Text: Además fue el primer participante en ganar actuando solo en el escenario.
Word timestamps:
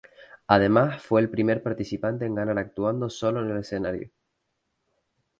Además 0.47 0.99
fue 1.03 1.21
el 1.21 1.29
primer 1.29 1.61
participante 1.61 2.25
en 2.25 2.33
ganar 2.33 2.57
actuando 2.57 3.07
solo 3.07 3.41
en 3.43 3.51
el 3.51 3.57
escenario. 3.59 4.09